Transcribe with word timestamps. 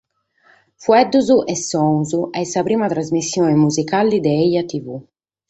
Fueddus 0.81 1.27
e 1.53 1.55
sonus 1.67 2.11
est 2.39 2.51
sa 2.53 2.63
prima 2.67 2.87
trasmissione 2.93 3.55
musicale 3.63 4.17
de 4.25 4.31
Ejatv. 4.43 4.87